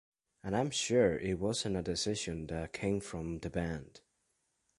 And 0.43 0.57
I'm 0.57 0.71
sure 0.71 1.15
it 1.15 1.35
wasn't 1.37 1.77
a 1.77 1.83
decision 1.83 2.47
that 2.47 2.73
came 2.73 3.01
from 3.01 3.37
the 3.41 3.51
band. 3.51 4.01